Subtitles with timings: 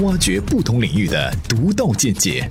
[0.00, 2.48] 挖掘不同领域的独到见解，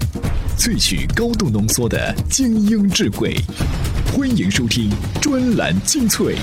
[0.55, 3.35] 萃取高度浓缩的精英智慧。
[4.13, 6.35] 欢迎收听专栏精粹。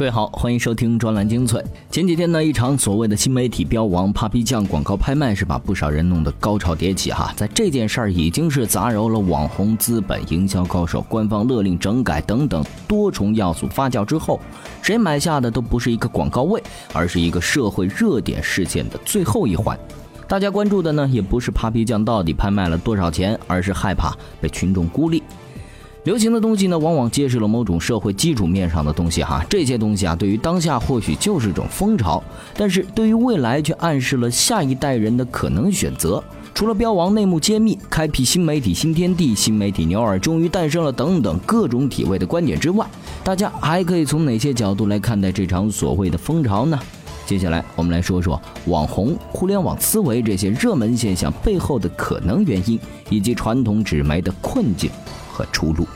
[0.00, 1.62] 各位好，欢迎收听专栏精粹。
[1.90, 7.34] 前几天呢，一场所谓的新媒体标王 Papi 酱广告拍卖是把不少人弄得高潮迭起哈。
[7.36, 14.40] 在这件事儿已经是杂糅了网红、资本、营销高手、官方勒令整改等等多重要素发酵之后，
[14.80, 16.62] 谁买下的都不是一个广告位，
[16.94, 19.78] 而是一个社会热点事件的最后一环。
[20.26, 25.22] 大家关注的呢，也不是 Papi 酱到底拍卖了多少钱，而是害怕被群众孤立。
[26.10, 29.46] 流行的东西呢，往往揭示了某种社会基础面上的东西哈。
[29.48, 32.20] 这些东西啊，对于当下或许就是种风潮，
[32.56, 36.20] 但是对于未来却暗示了下一代人的可能选择。
[36.52, 42.84] 除了标王内幕揭秘、开辟新媒体新天地、新媒体牛耳终于诞生了等等各种体位的观点之外，
[43.22, 46.76] 大家还可以从哪些角度来看待这场所谓的风潮呢？
[47.24, 52.76] 接下来我们来说说网红、互联网思维这些热门现象背后的可能原因，
[53.10, 54.90] 以及传统纸媒的困境。
[55.32, 55.86] 和出路。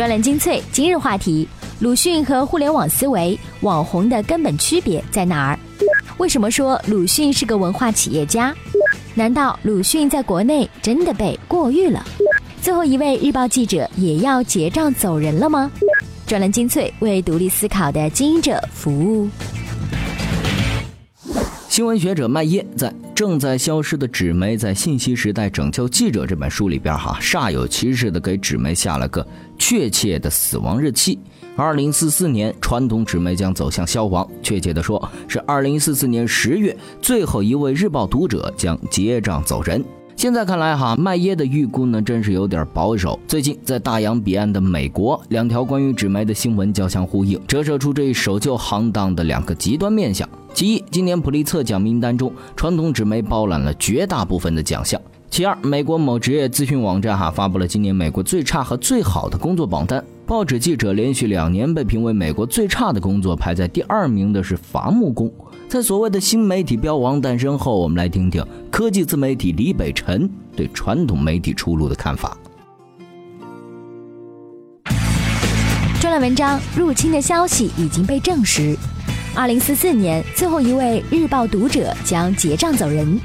[0.00, 1.46] 专栏精粹今日话题：
[1.80, 5.58] 鲁迅和互联网思维、网红的根本区别在哪儿？
[6.16, 8.54] 为什么说鲁迅是个文化企业家？
[9.12, 12.02] 难道鲁迅在国内真的被过誉了？
[12.62, 15.70] 最后一位日报记者也要结账走人了吗？
[16.26, 19.28] 专栏精粹为独立思考的经营者服务。
[21.68, 22.90] 新闻学者麦耶在。
[23.20, 29.26] 正在消失的纸媒在信息时代拯救记者这本书里边，哈煞有其事的给纸媒下了个
[29.58, 31.18] 确切的死亡日期：
[31.54, 34.26] 二零四四年，传统纸媒将走向消亡。
[34.42, 39.84] 确切的说，是二零四四年十月，最后一位日报读者将结账走人。
[40.16, 43.20] 现在看来，哈麦耶的预估呢，真是有点保守。
[43.28, 50.26] 最近，在大洋彼岸的美国，两条关于纸媒的新闻交相呼应，折射出这一守旧行当的两个极端面相。
[50.90, 55.00] 今年普利策奖名单中，传统纸媒包揽了绝大部分的奖项。
[55.30, 65.32] 其二，美国某职业咨询网站哈发布了今年美国最差和最好的工作榜单，报纸记者连续两年被评为美国最差的工作，排在第二名的是伐木工。
[65.68, 72.36] 在所谓的新媒体标王诞生后，我们来听听科技自媒体李北辰对传统媒体出路的看法。
[76.00, 78.76] 专栏文章：入侵的消息已经被证实。
[79.32, 83.18] 二零四四年，最后一位日报读者将结账走人。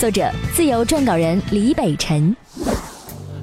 [0.00, 2.34] 作者：自由撰稿人李北辰。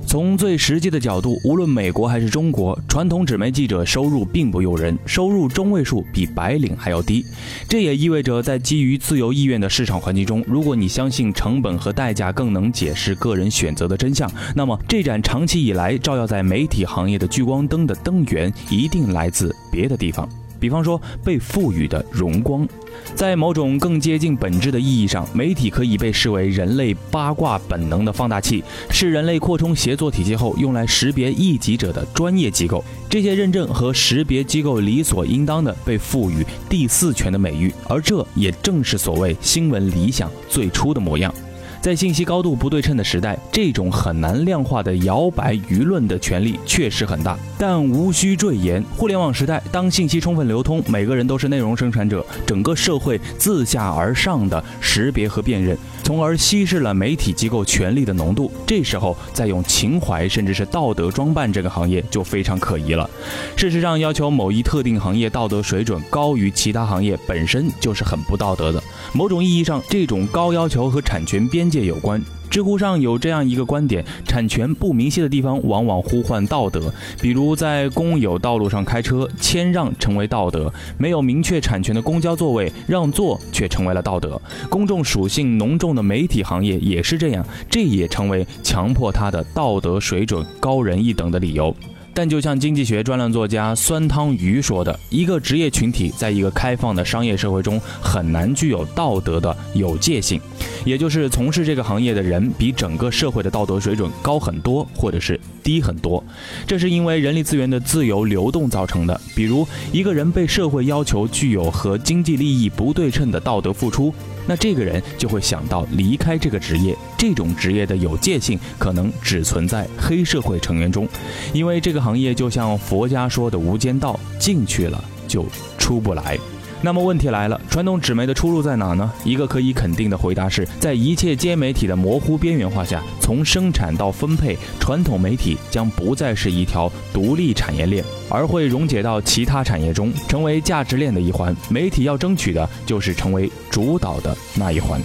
[0.08, 7.24] 从最实际的角度，无论美国还是中国，传统纸媒记者收入并不诱人，收入中位数比白领还要低。
[7.70, 20.28] 这也意味着，在基于自由意愿的市场环境中，如果你相信成本和代价更能解释个人选择的真相，那么这盏长期以来照耀在媒体行业的聚光灯的灯源，一定来自别的地方。
[20.62, 22.68] 比方说，被赋予的荣光，
[23.16, 32.84] 在某种更接近本质的意义上，媒体可以被视为人类八卦本能的放大器，是人类扩充协作体系后用来识别异己者的专业机构。
[33.10, 41.34] 这些认证和识别机构理所应当的被赋予第四权的美誉，而这也正是所谓新闻理想最初的模样。
[41.82, 47.36] 在信息高度不对称的时代，这种很难量化的摇摆舆论的权力确实很大。
[47.58, 58.52] 但无需赘言，互联网时代，当信息充分流通，每个人都是内容生产者，整个社会自下而上的识别和辨认，从而稀释了媒体机构权力的浓度。
[58.66, 63.10] 这时候再用情怀甚至是道德装扮这个行业就非常可疑了。
[63.56, 68.82] 事实上，要求某一特定行业道德水准高于其他行业本身就是很不道德的。
[69.14, 72.24] 某种意义上，这种高要求和产权边界有关。
[72.52, 76.94] 知乎上有这样一个观点：产权不明晰的地方，往往呼唤道德。
[77.22, 80.68] 比如在公有道路上开车，谦让成为道德；
[80.98, 84.40] 没有明确产权的公交座位，让座却成为了道德。
[84.70, 91.74] 公众属性浓重的媒体行业也是这样，这也成为强迫他的道德水准高人一等的理由。
[92.14, 100.40] 但就像经济学专栏作家酸汤鱼说的，一个职业群体在一个开放的商业社会中很难具有道德的有界性，
[100.86, 106.24] 也就是从事这个行业的人比整个社会的道德水准高很多，或者是低很多。
[106.68, 109.20] 这是因为人力资源的自由流动造成的。
[109.36, 114.14] 比如，一个人被社会要求具有和经济利益不对称的道德付出。
[114.48, 121.08] 那这个人就会想到离开这个职业，这种职业的有界性可能只存在黑社会成员中，
[121.54, 125.46] 因为这个行业就像佛家说的无间道，进去了就
[125.78, 126.40] 出不来。
[126.84, 129.12] 那么问题来了，传统纸媒的出路在哪呢？
[129.24, 141.56] 一个可以肯定的回答是在一切接媒体的模糊边缘化下，从生产到分配，传统媒体将不再是一条独立产业链，而会溶解到其他产业中，成为价值链的一环。
[141.70, 145.00] 媒体要争取的就是成为主导的那一环。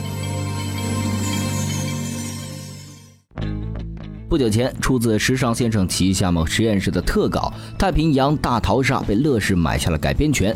[4.29, 10.55] 不久前，出自时尚先生旗下某实验室的特稿《太平洋大逃杀》被乐视买下了改编权。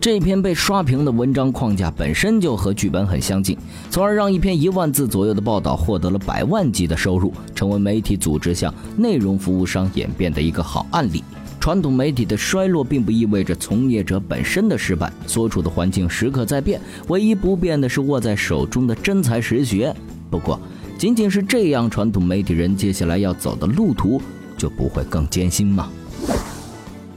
[0.00, 3.58] 这篇被刷屏的文章框架本身就和剧本很相近，
[3.90, 11.22] 从而让一篇一万字左右的报道获得了百万级的收入，成为媒体组织向内容服务商演变的一个好案例。
[11.60, 19.94] 传统媒体的衰落并不意味着从业者本身的失败，所处的环境时刻在变，唯一不变的是握在手中的真才实学。
[20.30, 20.58] 不过，
[21.00, 24.20] 仅仅是这样，传统媒体人接下来要走的路途
[24.58, 25.88] 就不会更艰辛吗？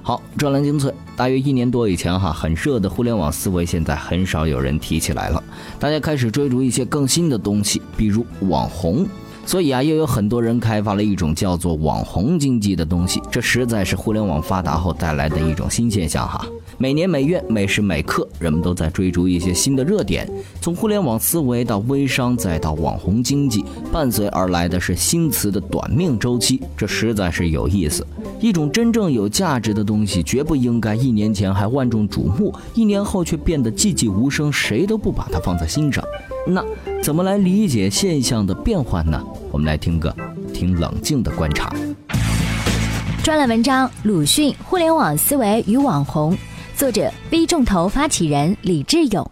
[0.02, 5.44] 好，专栏精粹，大约一年多以前哈，很热的互联网思维，现在很少有人提起来了。
[5.80, 9.06] 大家开始追逐一些更新的东西，比如网红。
[9.46, 13.22] 所以啊，又有很多人开发了一种叫做网红经济的东西。
[13.30, 16.48] 这实在是互联网发达后带来的一种新现象哈。
[16.78, 20.30] 每年每月每时每刻，人们都在追逐一些新的热点，
[20.60, 28.06] 从互联网思维到微商，再到网红经济，伴随而来的是新词的短命周期，这实在是有意思。
[28.40, 36.04] 一种真正有价值的东西，绝不应该一年前还万众瞩目，一年后却变得寂寂无声，谁都不把它放在心上。
[36.46, 36.64] 那
[37.02, 39.22] 怎么来理解现象的变换呢？
[39.52, 40.14] 我们来听个
[40.54, 41.74] 挺冷静的观察。
[43.24, 46.36] 专栏文章：鲁迅：互联网思维与网红。
[46.76, 49.30] 作者：B 众投发起人李志勇。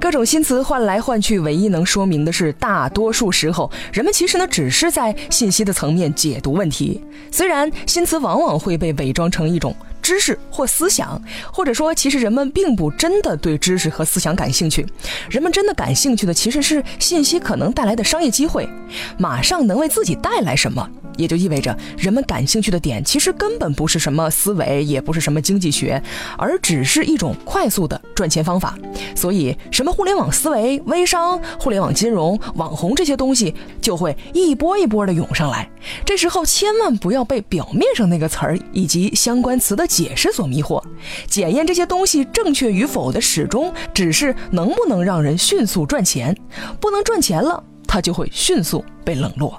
[0.00, 7.00] 各种新词换来换去，唯一能说明的是，大多数时候，人们其实呢只是在信息的层面解读问题。
[7.30, 9.74] 虽然新词往往会被伪装成一种。
[10.02, 11.18] 知识或思想，
[11.50, 14.84] 或者说，其实人们并不真的对知识和思想感兴趣。
[15.30, 18.68] 人们真的感兴趣的其实是信息可能带来的商业机会，
[19.16, 20.86] 马上能为自己带来什么。
[21.16, 26.02] 也就意味着，人们感兴趣的点其实根本不是什么思维，也不是什么经济学，
[26.36, 28.76] 而只是一种快速的赚钱方法。
[29.16, 35.66] 所以，什么互联网思维、微商、互联网金融、网红这些东西，就会一波一波的涌上来。
[36.04, 39.84] 这时候，千万不要被表面上那个词儿以及相关词的。
[39.94, 40.82] 解释所迷惑，
[41.28, 46.36] 检验这些东西正确与否的始终只是能不能让人迅速赚钱，
[46.80, 49.56] 不能赚钱了，它就会迅速被冷落。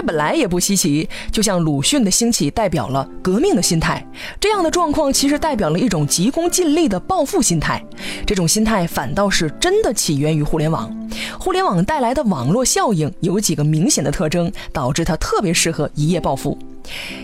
[0.00, 4.02] 这本来也不稀奇，就像鲁迅的兴起代表了革命的心态，
[4.40, 7.84] 这样的状况其实代表了一种急功近利的暴富心态。
[8.24, 10.90] 这种心态反倒是真的起源于互联网，
[11.38, 16.56] 互联网带来的网络效应有几个明显的特征，导致它特别适合一夜暴富。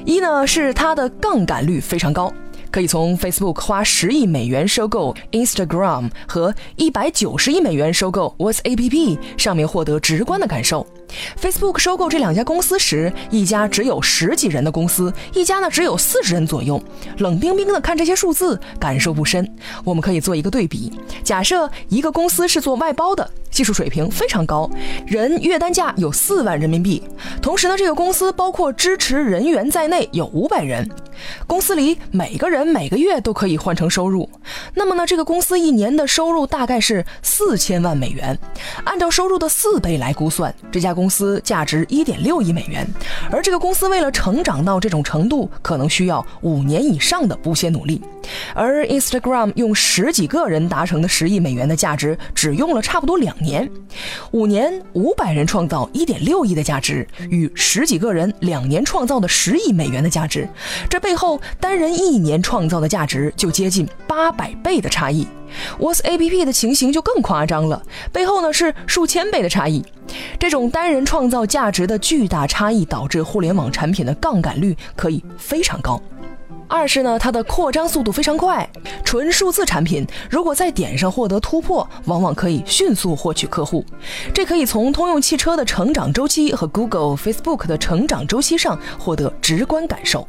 [0.04, 2.30] 一呢是它的杠杆率非常高。
[2.70, 10.86] 可以从 Facebook 花十亿美元收购 Instagram 和一百九十亿美元收购 WhatsApp 上面获得直观的感受。
[11.40, 16.82] Facebook 收购这两家公司时，一家只有十几人的公司，一家呢只有四十人左右。
[17.18, 19.48] 冷冰冰的看这些数字，感受不深。
[19.84, 20.92] 我们可以做一个对比：
[21.22, 24.68] 假设一个公司是做外包的，技术水平非常高，
[25.06, 27.02] 人月单价有四万人民币。
[27.40, 30.88] 同时呢，这个公司包括支持人员在内有五百人，
[31.46, 34.28] 公司里每个人每个月都可以换成收入。
[34.74, 38.36] 那么呢，这个公司一年的收入大概是四千万美元。
[38.84, 40.95] 按照收入的四倍来估算，这家。
[40.96, 42.84] 公司价值一点六亿美元，
[43.30, 48.02] 而这个公司为了成长到这种程度，可能需要五年以上的不懈努力。
[48.54, 53.70] 而 Instagram 用十几个人达成的十亿美元的价值，只用了差不多两年。
[54.32, 60.48] 五年五百人创造一点六亿的价值，与十几个人两年创造的十亿美元的价值，
[60.88, 65.28] 这背后单人一年创造的价值就接近八百倍的差异。
[65.78, 67.80] WhatsApp 的情形就更夸张了，
[68.12, 69.84] 背后呢是数千倍的差异。
[70.38, 76.00] 这种单人创造价值的巨大差异，导致互联网产品的杠杆率可以非常高。
[76.68, 78.68] 二是呢，它的扩张速度非常快。
[79.04, 83.84] 纯数字产品如果在点上获得突破，往往可以迅速获取客户。
[84.34, 90.26] 这可以从通用汽车的成长周期和 Google、Facebook 的成长周期上获得直观感受。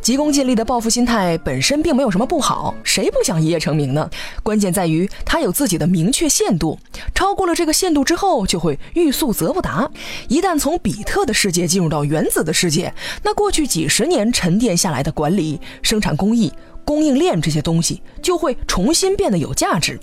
[0.00, 4.08] 急功近利的报复心态本身并没有什么不好，谁不想一夜成名呢？
[4.42, 6.78] 关键在于他有自己的明确限度，
[7.14, 9.90] 超过了这个限度之后，就会欲速则不达。
[10.28, 12.92] 一旦从比特的世界进入到原子的世界，
[13.22, 16.52] 那过去几十年沉淀下来的管理、生产工艺、
[16.84, 19.98] 供应链这些东西，就会重新变得有价值。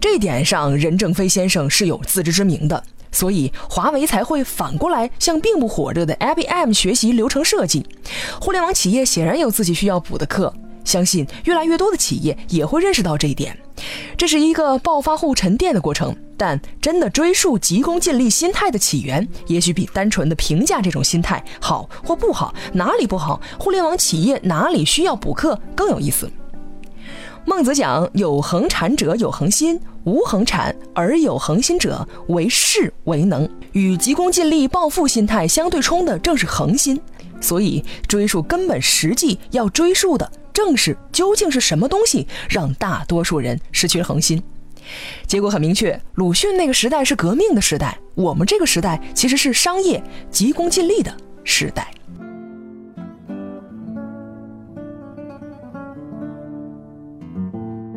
[0.00, 2.82] 这一点上，任正非先生是有自知之明的。
[3.14, 7.86] 所以，华为才会反过来向并不火热的 IBM 学习流程设计。
[8.40, 10.52] 互联网企业显然有自己需要补的课。
[10.84, 13.56] 相信越来越多的企业也会认识到这一点。
[14.18, 26.30] 这是一个爆发后沉淀的过程，但真的追溯急功近利心态的起源，也许比单纯的评价这种心态好或不好，哪里不好，互联网企业哪里需要补课更有意思。
[27.46, 36.98] 孟子讲：“有恒产者有恒心，无恒产而有恒心者，为士为能。”与急功近利、暴富心态相对冲的正是恒心。
[37.40, 44.42] 所以，追溯根本实际要追溯的正是究竟是什么东西让大多数人失去了恒心。
[45.26, 51.90] 结果很明确，鲁迅那个时代是革命的时代，我们这个时代其实是商业急功近利的时代。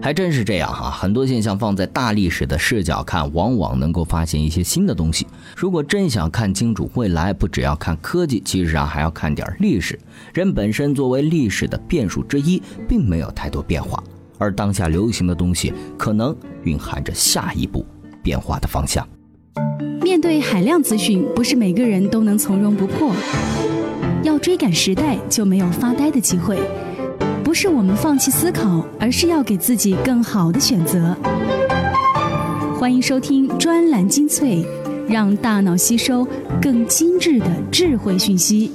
[0.08, 5.28] 还真是这样哈，很多现象放在大历史的视角看，往往能够发现一些新的东西。
[5.54, 10.00] 如果真想看清楚未来，不只要看科技，其实上还要看点历史。
[10.34, 14.02] 人本身作为历史的变数之一，并没有太多变化，
[14.38, 16.34] 而当下流行的东西，可能
[16.64, 17.86] 蕴含着下一步
[18.24, 19.06] 变化的方向。
[20.02, 23.12] 面对海量资讯，不是每个人都能从容不迫。
[24.24, 26.58] 要追赶时代，就没有发呆的机会。
[27.48, 31.16] 不是我们放弃思考，而是要给自己更好的选择。
[32.78, 34.66] 欢迎收听专栏精粹，
[35.08, 36.28] 让大脑吸收
[36.62, 38.74] 更精致的智慧讯息。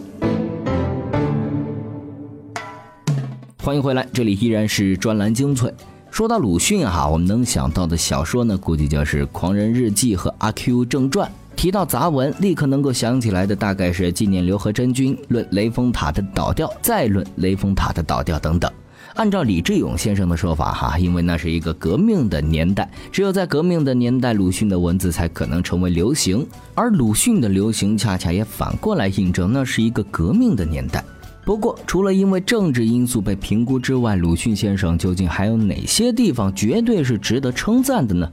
[3.62, 5.70] 欢迎回来，这里依然是专栏精粹。
[6.10, 11.28] 说到鲁迅哈，我们能想到的小说呢，估计就是《狂人日记》和《阿 Q 正传》。
[11.56, 18.70] 提到杂文，立刻能够想起来的大概是纪念刘和珍君、论雷峰塔的倒掉、再论雷峰塔的倒掉等等。
[19.14, 26.46] 按照李志勇先生的说法，哈，因为那是一个革命的年代，只有在革命的年代，鲁迅的文字才可能成为流行。
[26.74, 31.04] 而鲁迅的流行，恰恰也反过来印证那是一个革命的年代。
[31.44, 38.30] 不过，除了因为政治因素被评估之外，鲁迅先生究竟还有哪些地方绝对是值得称赞的呢？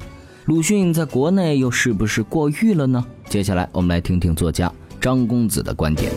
[0.49, 3.05] 鲁迅在国内又是不是过誉了呢？
[3.25, 6.11] 接下来我们来听听作家张公子的观点。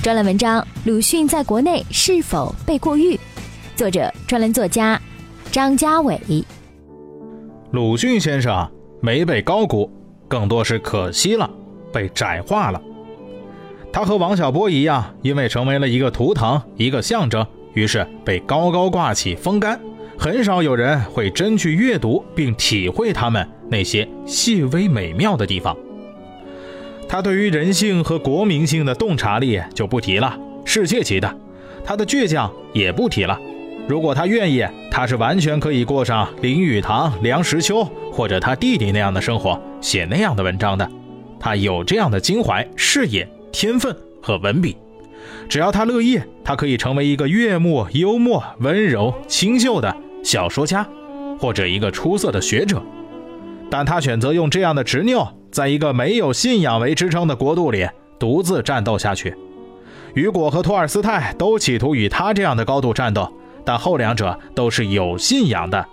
[0.00, 3.18] 专栏文章：鲁迅在国内是否被过誉？
[3.74, 5.02] 作者：专栏作家
[5.50, 6.20] 张家伟。
[7.72, 9.90] 鲁迅先生没被高估，
[10.28, 11.50] 更多是可惜了，
[11.92, 12.80] 被窄化了。
[13.92, 19.80] 他和王小波一样，因为成为了一个图腾、一个象征，于是被高高挂起、风干。
[20.18, 25.76] 很少有人会真去阅读并体会他们那些细微美妙的地方。
[27.08, 31.36] 他对于人性和国民性的洞察力就不提了，世界级的。
[31.84, 33.38] 他的倔强也不提了。
[33.86, 40.90] 如果他愿意，他是完全可以过上林语堂、梁实秋或者他弟弟那样的生活，写那样的文章的。
[41.38, 44.76] 他有这样的襟怀、视野、天分和文笔。
[45.48, 49.96] 只要他乐意，他可以成为一个悦目、幽默、温柔、清秀的。
[50.26, 50.84] 小说家，
[51.38, 52.82] 或者一个出色的学者，
[53.70, 59.36] 但他选择用这样的执拗，在一个没有信仰为支撑的国度里独自战斗下去。
[60.14, 63.32] 雨果和托尔斯泰都企图与他这样的高度战斗，
[63.64, 65.86] 但后两者都是有信仰的，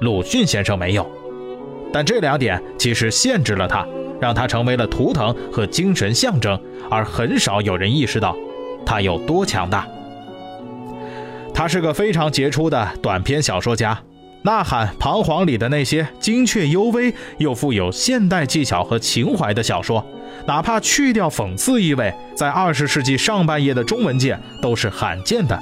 [0.00, 1.10] 鲁迅先生没有。
[1.90, 3.86] 但这两点其实限制了他，
[4.20, 6.60] 让他成为了图腾和精神象征，
[6.90, 8.36] 而很少有人意识到
[8.84, 9.88] 他有多强大。
[11.60, 13.94] 他是个非常杰出的短篇小说家，
[14.44, 20.02] 《呐喊》《彷徨》里的那些精确幽微又富有现代技巧和情怀的小说，
[20.46, 25.60] 哪怕去掉讽刺意味，在二十世纪上半叶的中文界都是罕见的。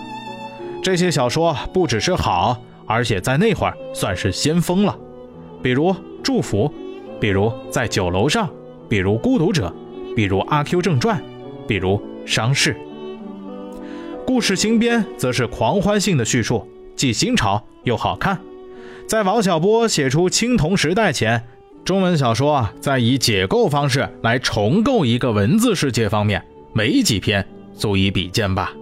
[0.84, 4.96] 这些小说不只是好，而且在那会儿算是先锋了。
[5.64, 6.72] 比如《祝福》，
[7.18, 8.46] 比如《在酒楼上》，
[8.88, 9.74] 比如《孤独者》，
[10.14, 11.18] 比如《阿 Q 正传》，
[11.66, 12.72] 比如《伤逝》。
[14.28, 18.38] 故事新编则是狂欢性的叙述，既新潮又好看。
[19.06, 21.42] 在王小波写出青铜时代前，
[21.82, 26.44] 中文小说啊，在以解构方式来重构一个文字世界方面，
[26.74, 27.42] 没几篇
[27.74, 28.74] 足以比肩吧。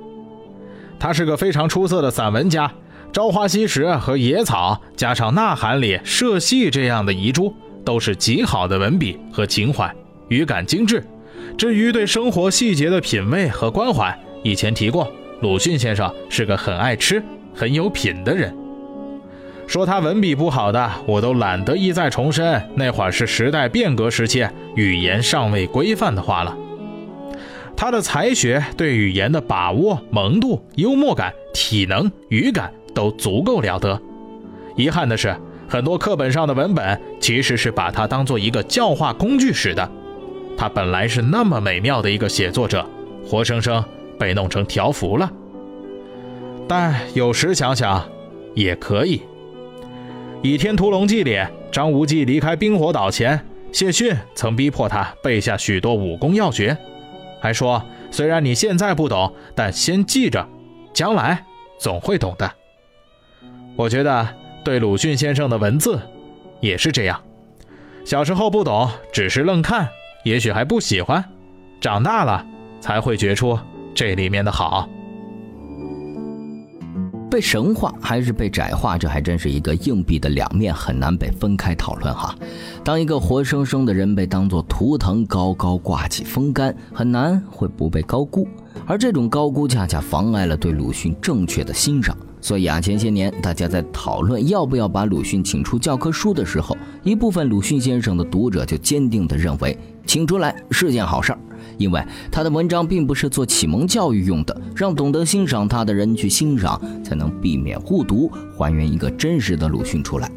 [0.98, 2.66] 他是个非常出色的散文家，
[3.12, 9.94] 《朝花夕拾》和《野草》，加上《呐喊》里社戏这样的遗珠，都是极好的文笔和情怀，
[10.26, 11.06] 语感精致。
[11.56, 15.08] 至于对生活细节的品味和关怀，以前提过。
[15.40, 17.22] 鲁迅先生是个很爱吃、
[17.54, 18.54] 很有品的人。
[19.66, 26.56] 说他文笔不好的，我都懒得一再重申，那会儿是时代变革时期，语言尚未规范的话了。
[27.76, 34.00] 他的才学、对语言的把握、萌度、幽默感、体能、语感都足够了得。
[34.76, 35.36] 遗憾的是，
[35.68, 39.90] 很多课本上的文本其实是把他当做一个教化工具使的。
[40.56, 42.86] 他本来是那么美妙的一个写作者，
[43.26, 43.84] 活生生。
[44.18, 45.30] 被弄成条幅了。
[46.68, 48.08] 但有时想想，
[48.54, 49.18] 也可以。
[50.42, 51.38] 《倚天屠龙记》里，
[51.72, 53.40] 张无忌离开冰火岛前，
[53.72, 56.76] 谢逊曾逼迫他背下许多武功要诀，
[57.40, 60.46] 还说：“虽然你现在不懂，但先记着，
[60.92, 61.44] 将来
[61.78, 62.50] 总会懂的。”
[63.76, 64.28] 我觉得
[64.64, 66.00] 对鲁迅先生的文字
[66.60, 67.20] 也是这样。
[68.04, 69.88] 小时候不懂，只是愣看，
[70.24, 71.22] 也许还不喜欢；
[71.80, 72.46] 长大了，
[72.80, 73.58] 才会觉出
[73.96, 74.86] 这里面的好。
[77.30, 82.36] 被神化还是被窄化，这还真是一个硬币的两面，很难被分开讨论哈。
[82.84, 88.46] 当一个活生生的人被当作图腾高高挂起风干，很难会不被高估，
[88.86, 92.14] 而这种高估恰恰妨碍了对鲁迅正确的欣赏。
[92.42, 99.76] 所以啊，前些年大家在讨论要不要把鲁迅请出教科书的时候，一部分鲁迅先生的读者就坚定地认为，
[100.06, 101.38] 请出来是件好事儿，
[101.78, 110.30] 因为他的文章并不是做启蒙教育用的，让懂得欣赏他的人去欣赏，才能避免误读，还原一个真实的鲁迅出来。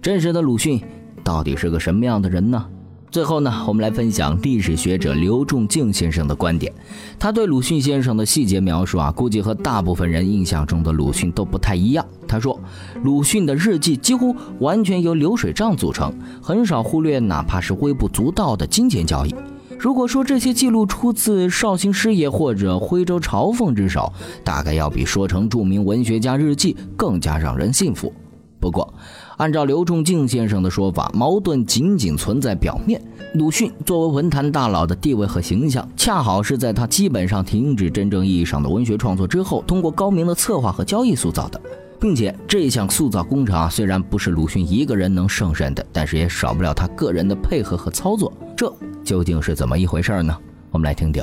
[0.00, 0.80] 真实的鲁迅
[1.24, 2.64] 到底是个什么样的人呢？
[3.08, 6.70] 最后呢，我们来分享历史学者刘仲敬先生的观点。
[7.18, 12.04] 他对鲁迅先生的细节描述啊，估计和大部分人印象中的鲁迅都不太一样。
[12.28, 12.60] 他说，
[13.04, 19.34] 鲁迅的日记几乎完全由流水账组成，很少忽略哪怕是微不足道的金钱交易。
[19.78, 28.12] 如果说这些记录出自绍兴师爷或者徽州朝奉之手，大概要比说成著名文学家日记更加让人信服。
[28.58, 28.92] 不过，
[29.36, 33.00] 按照刘仲敬先生的说法，矛盾仅仅存在表面。
[33.34, 41.60] 鲁迅作为文坛大佬的地位和形象，恰好是在他基本上停止真正意义上的文学创作之后，通过高明的策划和交易塑造的，
[42.00, 48.32] 并且这项塑造工程啊，虽然不是鲁迅一个人能胜任的，但是也少不了他个人的配合和操作。
[48.56, 50.34] 这究竟是怎么一回事呢？
[50.70, 51.22] 我们来听听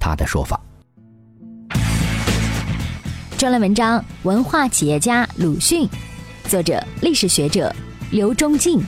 [0.00, 0.60] 他的说法。
[3.38, 5.86] 专栏文章《文化企业家鲁迅》。
[6.48, 7.72] 作者：历史学者
[8.10, 8.82] 刘忠敬。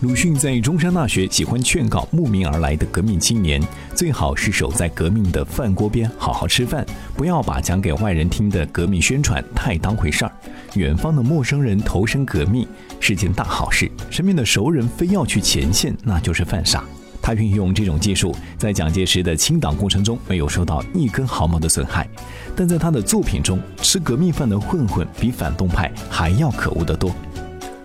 [0.00, 3.62] 鲁迅在中山大学喜欢劝告慕名而来的革命青年，
[3.94, 10.32] 最好是守在革命的饭锅边好好吃饭，不要把讲给外人听的革命宣传太当回事儿。
[10.72, 12.66] 远方的陌生人投身革命
[12.98, 16.82] 是件大好事，身边的熟人非要去前线，那就是犯傻。
[17.20, 22.08] 他运用这种技术，在蒋介石的清党过程中没有受到一根毫毛的损害，
[22.56, 27.14] 但在他的作品中，吃革命饭的混混比反动派还要可恶得多。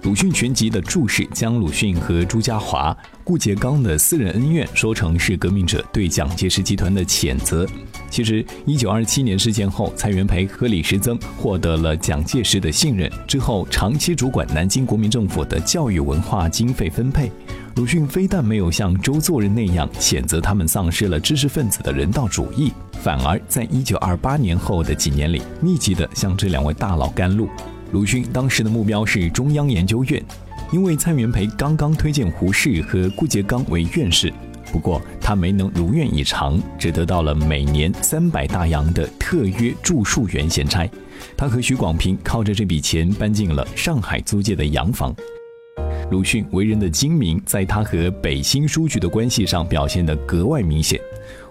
[0.05, 7.67] 鲁迅全集的注释将鲁迅和朱家骅、顾颉刚的私人恩怨说成是革命者对蒋介石集团的谴责。
[8.07, 17.31] 其实，一九二七年事件后，蔡元培和李时珍获得了蒋介石的信任，之后长期主管南京国民政府的教育文化经费分配。
[17.73, 27.49] 鲁迅非但没有像周作人那样谴责他们丧失了知识分子的人道主义，反而在一九二八年后的几年里，密集地向这两位大佬甘露。
[27.91, 30.21] 鲁迅当时的目标是中央研究院，
[30.71, 34.33] 因为蔡元培刚刚推荐胡适和顾颉刚为院士，
[34.71, 40.89] 不过他没能如愿以偿，只得到了每年三百大洋的特约著述员闲差。
[41.37, 45.15] 他和许广平靠着这笔钱搬进了上海租界的洋房。
[46.11, 50.99] 鲁迅为人的精明，在他和北新书局的关系上表现得格外明显。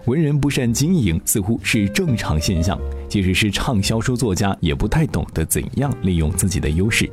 [0.05, 7.09] 文人不善经营似乎是正常现象，即使是畅销书作家，也不太懂得怎样利用自己的优势。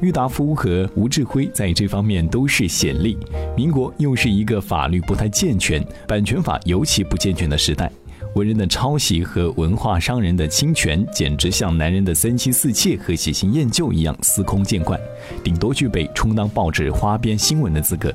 [0.00, 3.16] 郁达夫和吴志辉在这方面都是显例。
[3.56, 7.90] 民国又是一个法律不太健全、版权法尤其不健全的时代。
[8.34, 15.00] 文人的抄袭和文化商人的侵权，简直像男人的三妻四妾和喜新厌旧一样司空见惯，
[15.42, 18.12] 顶多具备充当报纸花边新闻的资格。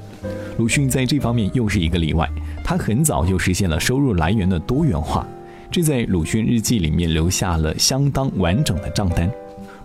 [0.60, 2.30] 鲁迅在这方面又是一个例外，
[2.64, 5.26] 他很早就实现了收入来源的多元化，
[5.72, 9.32] 这在鲁迅日记里面留下了相当完整的账单。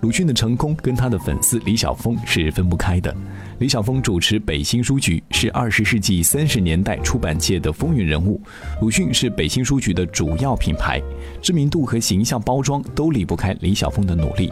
[0.01, 3.14] 鲁迅的成功跟他的粉丝李晓峰是分不开的。
[3.61, 8.40] 李晓峰主持北新书局，是二十世纪三十年代出版界的风云人物。
[8.81, 11.01] 鲁迅是北新书局的主要品牌，
[11.40, 14.51] 知名度和形象包装都离不开李晓峰的努力。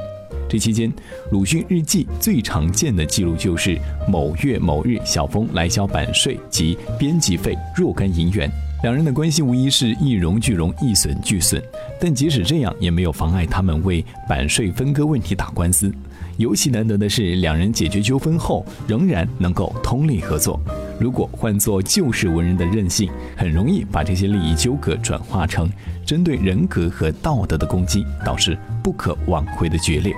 [0.49, 0.92] 这期间，
[1.33, 8.49] 鲁迅日记最常见的记录就是某月某日，小峰来交版税及编辑费若干银元。
[8.85, 11.59] 两人的关系无疑是一荣俱荣，一损俱损，
[11.99, 15.90] 但即使这样，也没有妨碍他们为版税分割问题打官司。
[16.37, 20.61] 尤其难得的是，两人解决纠纷后仍然能够通力合作。
[21.01, 25.66] 如果换做旧式文人的任性，很容易把这些利益纠葛转化成
[26.05, 30.14] 针对人格和道德的攻击，导致不可挽回的决裂。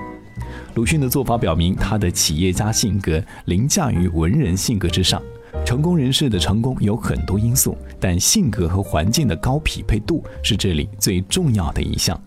[0.75, 5.21] 鲁迅的做法表明，他的企业家性格凌驾于文人性格之上。
[5.65, 12.19] 成功人士的成功有很多因素，但性格和环境的高匹配度是这里最重要的一项。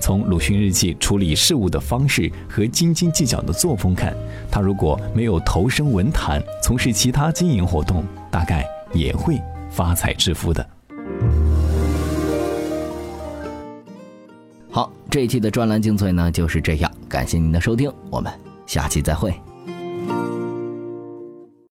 [0.00, 4.16] 从鲁迅日记处理事务的方式和斤斤计较的作风看，
[4.50, 9.38] 他如果没有投身文坛，从事其他经营活动，大概也会
[9.70, 10.66] 发财致富的。
[14.70, 18.32] 好，这一期的专栏精粹呢就是这样，感谢您的收听，我们
[18.66, 19.34] 下期再会。